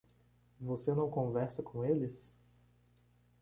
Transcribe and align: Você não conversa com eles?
Você 0.59 0.95
não 0.95 1.11
conversa 1.11 1.61
com 1.61 1.85
eles? 1.85 2.33